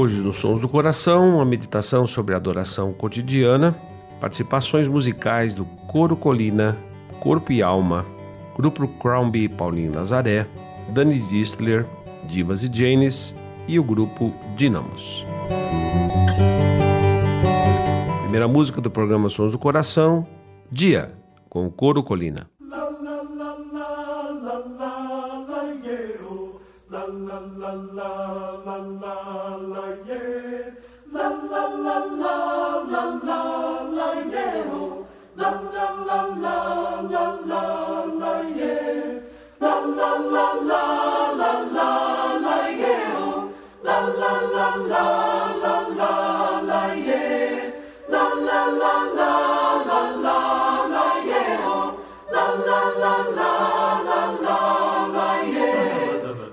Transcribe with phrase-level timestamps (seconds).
[0.00, 3.76] Hoje no Sons do Coração, uma meditação sobre adoração cotidiana,
[4.20, 6.78] participações musicais do Coro Colina,
[7.18, 8.06] Corpo e Alma,
[8.56, 10.46] Grupo Crownby Paulinho Nazaré,
[10.90, 11.84] Dani Distler,
[12.28, 13.34] Divas e Janes
[13.66, 15.26] e o grupo Dinamos.
[18.20, 20.24] Primeira música do programa Sons do Coração,
[20.70, 21.12] Dia,
[21.50, 22.48] com o Coro Colina.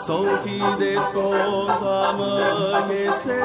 [0.00, 3.42] sol que desponta amanhecer.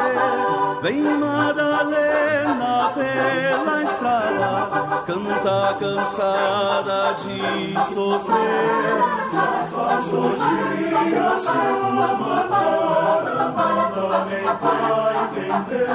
[0.81, 8.97] Vem Madalena pela estrada, canta cansada de sofrer.
[9.33, 15.89] Já faz dois dias que uma mataram, não dá nem pra entender.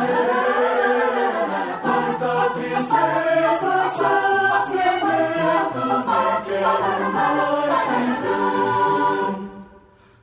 [1.82, 8.69] Quanta tristeza, sofrimento, não quero mais viver.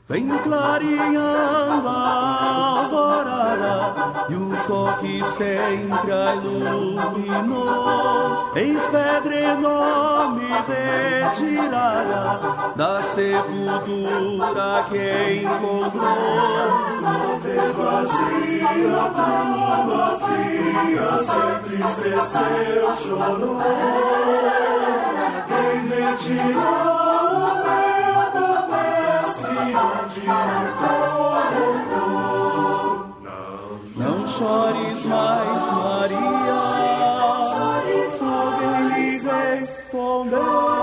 [0.09, 3.93] Vem clareando a alvorada
[4.29, 7.77] e o sol que sempre a iluminou.
[8.55, 12.39] Eis pedra enorme retirada
[12.77, 16.05] da sepultura que encontrou.
[17.01, 23.59] Nave vazia, tumba fria, sem tristeceu, chorou.
[25.49, 27.06] Quem retirou o
[33.95, 36.17] Não chores mais, Maria.
[38.21, 40.76] Alguém lhe respondeu.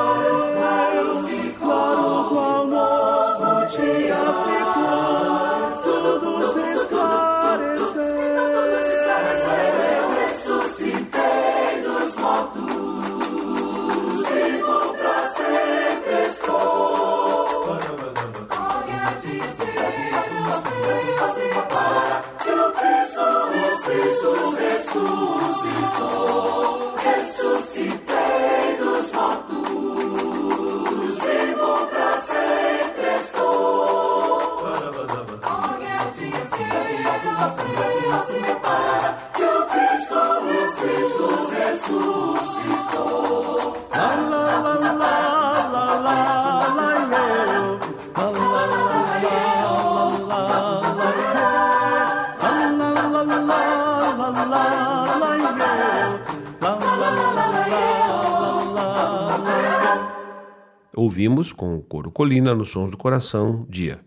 [60.97, 64.01] Ouvimos com o Coro Colina nos Sons do Coração, dia.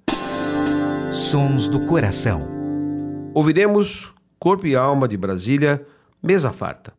[1.11, 2.41] Sons do Coração.
[3.33, 5.85] Ouviremos Corpo e Alma de Brasília,
[6.21, 6.93] Mesa Farta.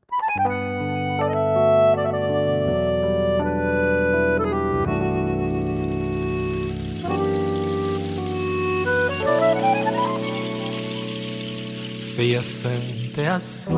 [12.05, 13.75] Ceia Santa é assim.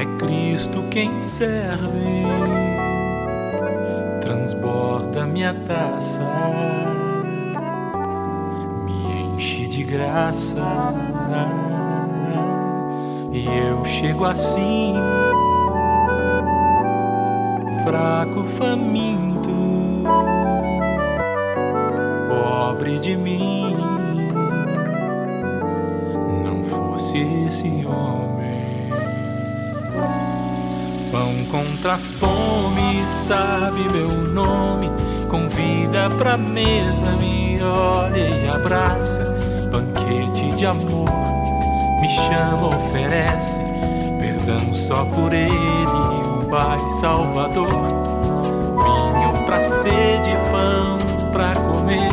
[0.00, 2.24] É Cristo quem serve,
[4.28, 6.20] transborda minha taça,
[8.84, 10.62] me enche de graça.
[13.32, 14.92] E eu chego assim,
[17.84, 19.48] fraco, faminto,
[22.28, 23.78] pobre de mim
[26.68, 28.90] fosse esse homem.
[31.10, 31.96] Pão contra
[33.28, 34.90] sabe meu nome.
[35.28, 39.22] Convida pra mesa, me olha e abraça.
[39.70, 41.10] Banquete de amor,
[42.00, 43.60] me chama, oferece.
[44.18, 47.68] Perdão só por ele, o Pai Salvador.
[47.68, 50.98] Vinho pra sede, pão
[51.30, 52.10] pra comer.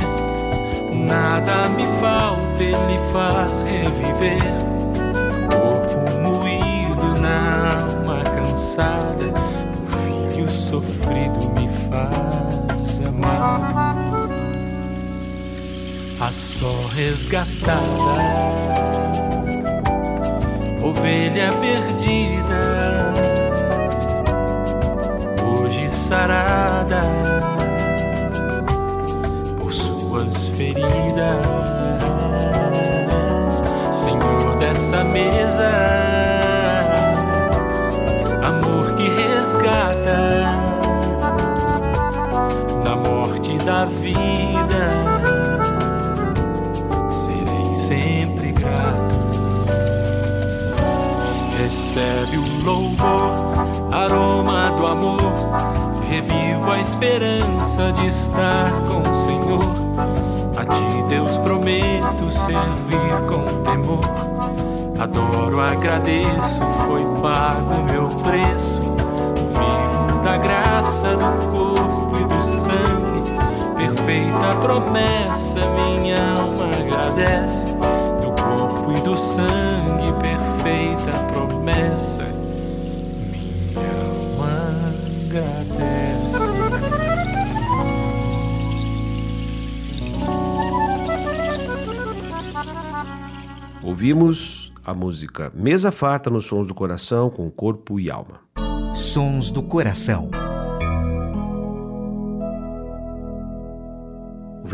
[0.94, 4.75] Nada me falta, ele faz reviver
[10.76, 13.96] sofrido me faz amar.
[16.20, 17.82] A só resgatada,
[20.84, 23.14] ovelha perdida,
[25.46, 27.04] hoje sarada
[29.60, 30.88] por suas feridas,
[33.94, 35.85] Senhor dessa mesa
[43.88, 44.90] vida.
[47.10, 49.16] Serei sempre grato.
[51.58, 53.32] Recebe o louvor,
[53.92, 55.34] aroma do amor.
[56.10, 59.76] Revivo a esperança de estar com o Senhor.
[60.58, 64.06] A ti, Deus, prometo servir com temor.
[65.00, 68.96] Adoro, agradeço, foi pago meu preço
[70.26, 73.15] da graça do corpo e do sangue.
[73.86, 77.68] Perfeita promessa, minha alma agradece.
[78.20, 82.24] Do corpo e do sangue, perfeita promessa.
[83.30, 84.92] Minha alma
[85.28, 86.36] agradece.
[93.84, 98.40] Ouvimos a música Mesa Farta nos Sons do Coração com Corpo e Alma.
[98.96, 100.32] Sons do Coração.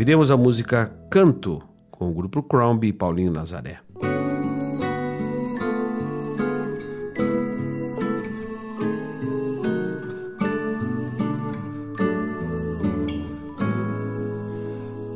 [0.02, 1.62] Ouviremos a música Canto
[1.92, 3.82] com o grupo Crombie e Paulinho Nazaré.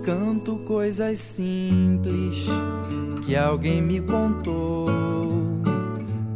[0.03, 2.45] Canto coisas simples
[3.25, 4.85] que alguém me contou.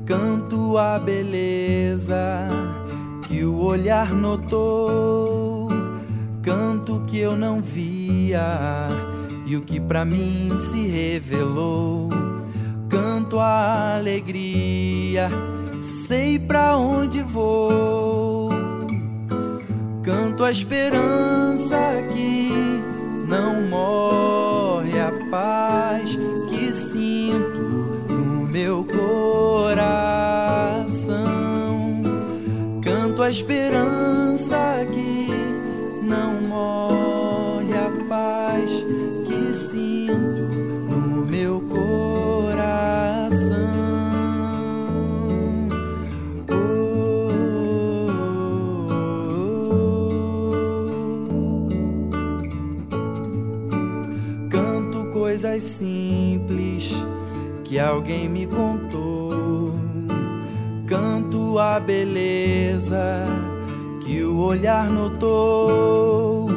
[0.08, 2.50] Canto a beleza
[3.28, 5.70] que o olhar notou,
[6.42, 7.62] canto que eu não
[8.10, 8.90] via
[9.46, 12.10] e o que para mim se revelou.
[12.90, 15.30] Canto a alegria,
[15.82, 18.50] sei para onde vou.
[20.02, 21.78] Canto a esperança
[22.12, 22.82] que
[23.28, 26.18] não morre, a paz
[26.50, 27.60] que sinto
[28.10, 30.20] no meu coração
[33.30, 35.28] a esperança que
[36.02, 37.19] não morre,
[55.60, 56.94] coisas simples
[57.66, 59.74] que alguém me contou.
[60.88, 63.26] Canto a beleza
[64.02, 66.50] que o olhar notou,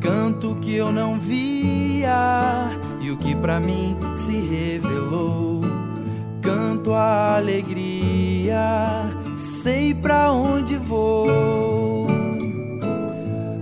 [0.00, 5.62] canto que eu não via e o que para mim se revelou,
[6.42, 12.06] canto a alegria, sei para onde vou,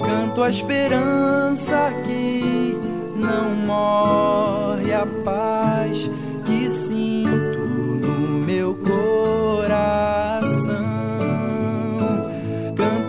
[0.00, 2.81] canto a esperança que
[3.22, 6.10] não morre, a paz
[6.44, 9.02] que sinto no meu coração.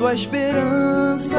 [0.05, 1.35] A esperança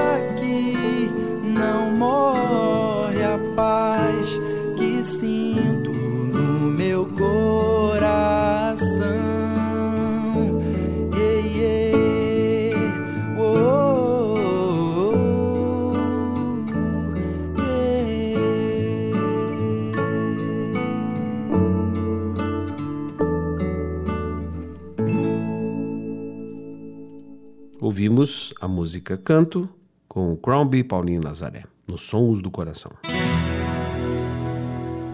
[27.94, 29.68] Ouvimos a música Canto
[30.08, 32.90] com Crombie e Paulinho Nazaré, nos Sons do Coração.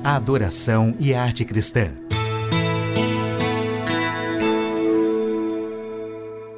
[0.02, 1.92] A adoração e arte cristã.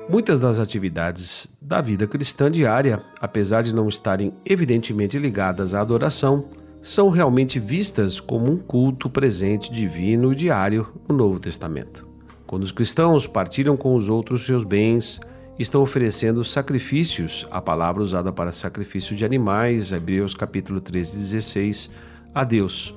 [0.08, 6.44] Muitas das atividades da vida cristã diária, apesar de não estarem evidentemente ligadas à adoração,
[6.80, 12.06] são realmente vistas como um culto presente divino diário no Novo Testamento.
[12.46, 15.18] Quando os cristãos partilham com os outros seus bens,
[15.62, 21.90] estão oferecendo sacrifícios, a palavra usada para sacrifício de animais, Hebreus capítulo 13, 16,
[22.34, 22.94] a Deus.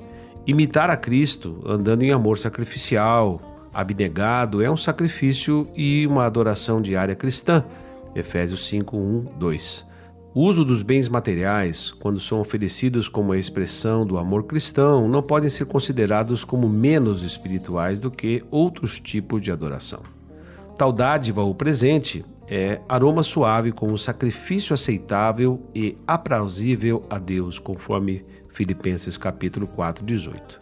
[0.48, 7.15] Imitar a Cristo, andando em amor sacrificial, abnegado, é um sacrifício e uma adoração diária
[7.15, 7.63] cristã,
[8.15, 9.86] Efésios 5, 1, 2.
[10.34, 15.24] O uso dos bens materiais, quando são oferecidos como a expressão do amor cristão, não
[15.24, 20.01] podem ser considerados como menos espirituais do que outros tipos de adoração.
[20.77, 28.23] Tal dádiva ou presente é aroma suave como sacrifício aceitável e aprausível a Deus, conforme
[28.49, 30.59] Filipenses capítulo 4, 18.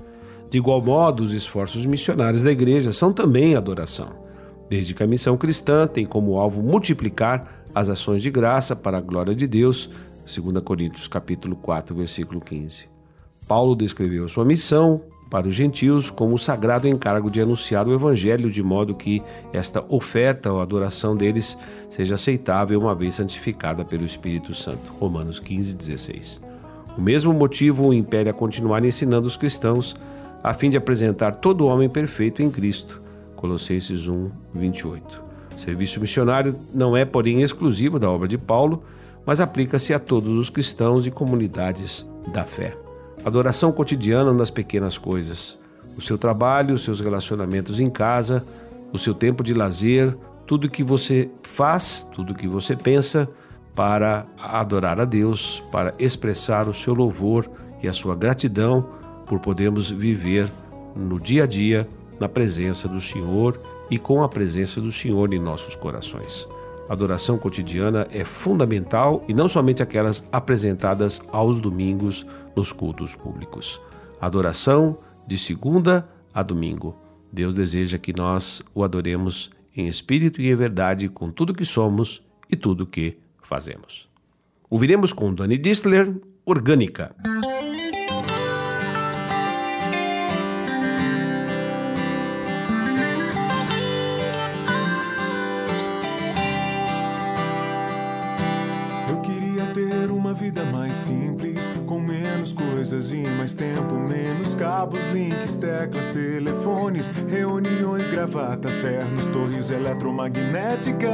[0.49, 4.11] De igual modo, os esforços missionários da igreja são também adoração,
[4.69, 9.01] desde que a missão cristã tem como alvo multiplicar as ações de graça para a
[9.01, 9.89] glória de Deus,
[10.25, 12.87] 2 Coríntios capítulo 4, versículo 15.
[13.47, 15.01] Paulo descreveu sua missão
[15.33, 19.19] para os gentios como o sagrado encargo de anunciar o evangelho de modo que
[19.51, 21.57] esta oferta ou adoração deles
[21.89, 24.93] seja aceitável uma vez santificada pelo Espírito Santo.
[24.99, 26.39] Romanos 15, 16.
[26.95, 29.95] O mesmo motivo o impele a continuar ensinando os cristãos
[30.43, 33.01] a fim de apresentar todo homem perfeito em Cristo.
[33.35, 35.23] Colossenses 1, 28.
[35.55, 38.83] O serviço missionário não é, porém, exclusivo da obra de Paulo,
[39.25, 42.82] mas aplica-se a todos os cristãos e comunidades da fé.
[43.25, 45.57] Adoração cotidiana nas pequenas coisas.
[45.95, 48.43] O seu trabalho, os seus relacionamentos em casa,
[48.91, 50.15] o seu tempo de lazer,
[50.45, 53.29] tudo que você faz, tudo que você pensa
[53.73, 57.49] para adorar a Deus, para expressar o seu louvor
[57.81, 58.85] e a sua gratidão
[59.25, 60.51] por podermos viver
[60.95, 61.87] no dia a dia
[62.19, 66.47] na presença do Senhor e com a presença do Senhor em nossos corações.
[66.89, 72.25] Adoração cotidiana é fundamental e não somente aquelas apresentadas aos domingos
[72.55, 73.81] nos cultos públicos.
[74.19, 76.95] Adoração de segunda a domingo.
[77.31, 82.21] Deus deseja que nós o adoremos em espírito e em verdade com tudo que somos
[82.49, 84.07] e tudo que fazemos.
[84.69, 86.13] Ouviremos com Dani Distler,
[86.45, 87.15] Orgânica.
[103.63, 111.13] Tempo, menos cabos, links, teclas, telefones, reuniões, gravatas, ternos, torres eletromagnéticas,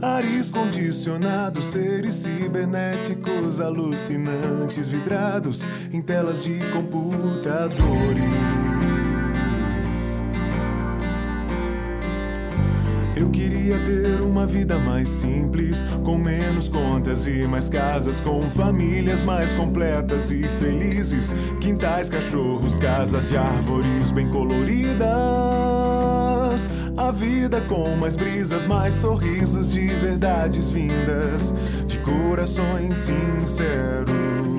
[0.00, 8.39] ares condicionados, seres cibernéticos, alucinantes, vidrados em telas de computadores.
[13.20, 19.22] Eu queria ter uma vida mais simples, com menos contas e mais casas, com famílias
[19.22, 25.06] mais completas e felizes, quintais, cachorros, casas de árvores bem coloridas.
[26.96, 31.52] A vida com mais brisas, mais sorrisos de verdades vindas,
[31.86, 34.49] de corações sinceros.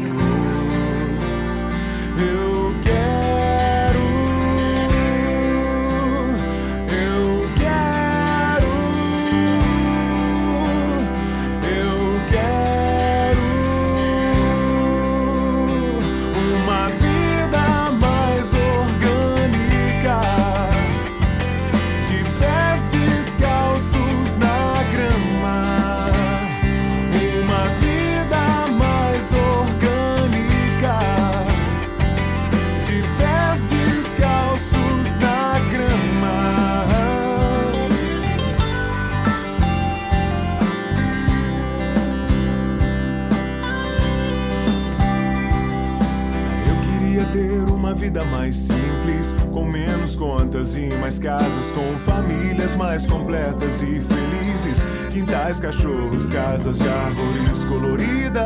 [50.81, 58.41] E mais casas, com famílias mais completas e felizes, quintais, cachorros, casas de árvores coloridas.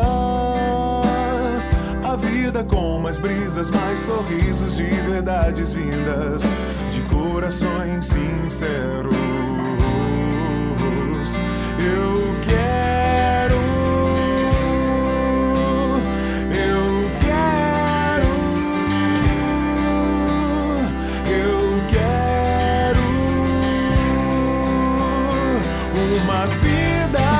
[2.03, 6.41] A vida com mais brisas, mais sorrisos de verdades vindas
[6.91, 9.15] de corações sinceros.
[11.79, 12.14] Eu
[26.25, 27.34] uma vida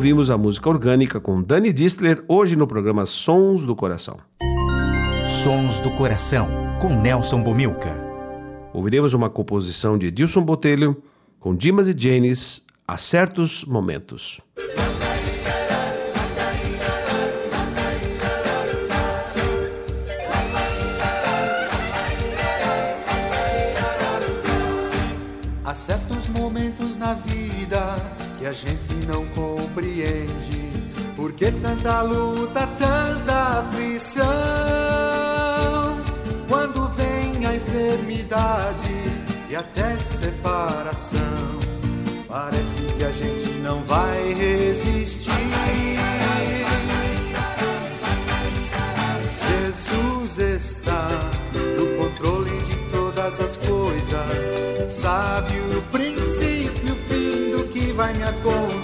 [0.00, 4.16] Ouvimos a música orgânica com Dani Distler hoje no programa Sons do Coração.
[5.44, 6.48] Sons do Coração,
[6.80, 7.94] com Nelson Bomilca.
[8.72, 10.96] Ouviremos uma composição de Edilson Botelho
[11.38, 14.40] com Dimas e Janis a certos momentos.
[28.50, 30.70] A gente não compreende.
[31.14, 34.24] Por que tanta luta, tanta aflição?
[36.48, 38.90] Quando vem a enfermidade
[39.48, 41.60] e até separação,
[42.26, 45.30] parece que a gente não vai resistir.
[49.48, 51.08] Jesus está
[51.54, 54.92] no controle de todas as coisas.
[54.92, 56.19] Sabe o princípio
[58.00, 58.79] vai me acontecer.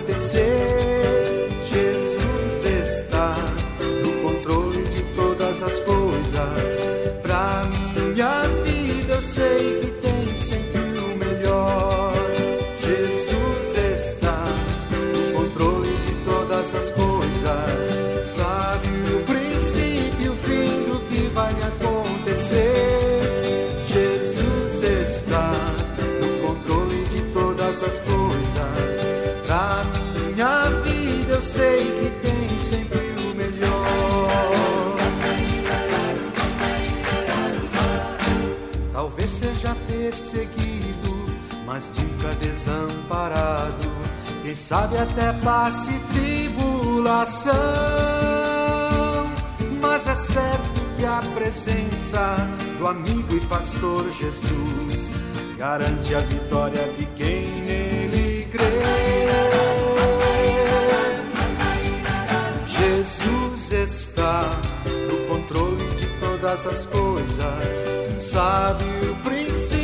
[41.77, 43.87] Mas nunca desamparado.
[44.43, 47.53] Quem sabe até passe tribulação.
[49.83, 55.11] Mas é certo que a presença do amigo e pastor Jesus
[55.59, 58.65] garante a vitória de quem nele crê.
[62.67, 64.51] Jesus está
[65.11, 69.76] no controle de todas as coisas, sabe o princípio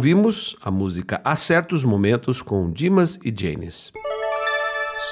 [0.00, 3.92] Ouvimos a música Há Certos Momentos com Dimas e Janis.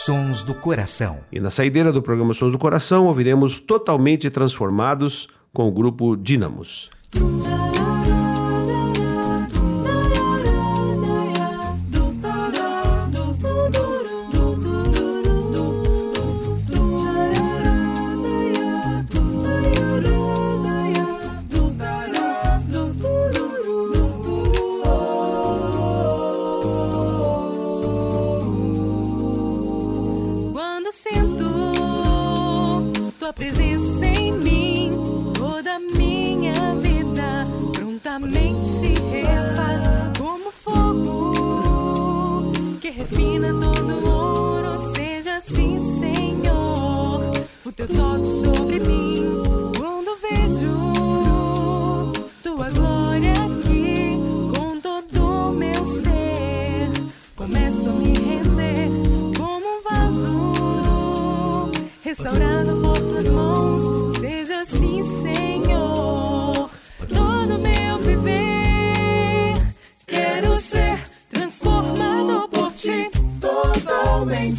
[0.07, 1.19] Sons do Coração.
[1.31, 6.89] E na saideira do programa Sons do Coração ouviremos Totalmente Transformados com o grupo Dínamos.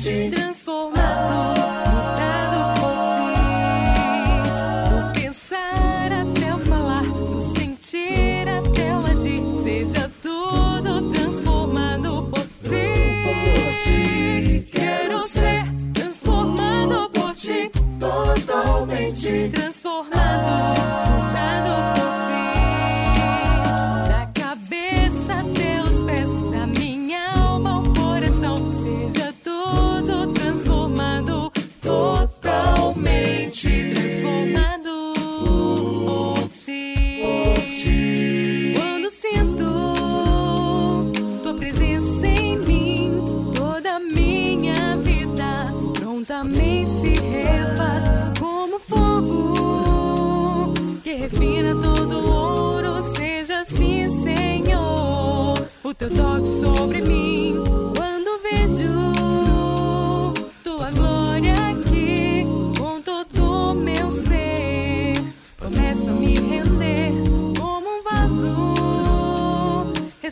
[0.05, 0.38] into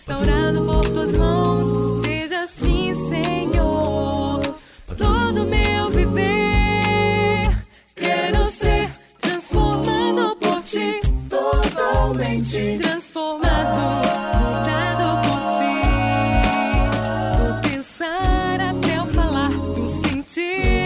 [0.07, 2.05] restaurado por tuas mãos.
[2.05, 4.39] Seja assim, Senhor,
[4.97, 7.49] todo meu viver.
[7.93, 8.89] Quero ser
[9.19, 14.07] transformado por ti, totalmente transformado,
[14.39, 15.75] mudado por ti.
[17.41, 20.76] Vou pensar até eu falar, do sentir.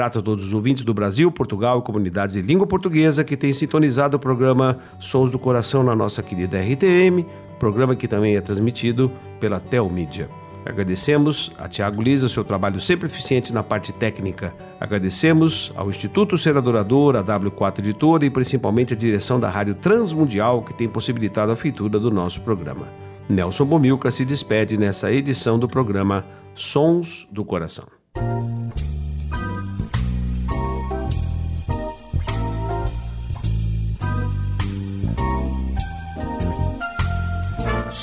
[0.00, 3.52] Grato a todos os ouvintes do Brasil, Portugal e comunidades de língua portuguesa que têm
[3.52, 7.26] sintonizado o programa Sons do Coração na nossa querida RTM,
[7.58, 10.30] programa que também é transmitido pela Telmídia.
[10.64, 14.54] Agradecemos a Tiago Lisa seu trabalho sempre eficiente na parte técnica.
[14.80, 20.62] Agradecemos ao Instituto Ser Adorador, a W4 Editora e principalmente a direção da Rádio Transmundial
[20.62, 22.88] que tem possibilitado a feitura do nosso programa.
[23.28, 27.99] Nelson Bomilca se despede nessa edição do programa Sons do Coração.